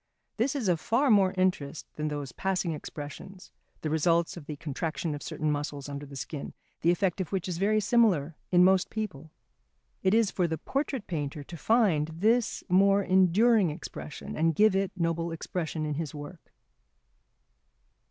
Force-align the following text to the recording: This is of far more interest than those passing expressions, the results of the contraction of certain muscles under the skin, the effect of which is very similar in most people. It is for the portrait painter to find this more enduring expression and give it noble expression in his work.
This 0.37 0.55
is 0.55 0.67
of 0.67 0.79
far 0.79 1.11
more 1.11 1.31
interest 1.37 1.85
than 1.93 2.07
those 2.07 2.31
passing 2.31 2.71
expressions, 2.71 3.51
the 3.81 3.89
results 3.91 4.35
of 4.35 4.47
the 4.47 4.55
contraction 4.55 5.13
of 5.13 5.21
certain 5.21 5.51
muscles 5.51 5.87
under 5.87 6.07
the 6.07 6.15
skin, 6.15 6.55
the 6.81 6.89
effect 6.89 7.21
of 7.21 7.31
which 7.31 7.47
is 7.47 7.59
very 7.59 7.79
similar 7.79 8.35
in 8.49 8.63
most 8.63 8.89
people. 8.89 9.29
It 10.01 10.15
is 10.15 10.31
for 10.31 10.47
the 10.47 10.57
portrait 10.57 11.05
painter 11.05 11.43
to 11.43 11.55
find 11.55 12.07
this 12.07 12.63
more 12.67 13.03
enduring 13.03 13.69
expression 13.69 14.35
and 14.35 14.55
give 14.55 14.75
it 14.75 14.91
noble 14.97 15.31
expression 15.31 15.85
in 15.85 15.93
his 15.93 16.15
work. 16.15 16.51